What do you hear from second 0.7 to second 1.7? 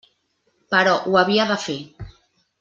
Però ho havia de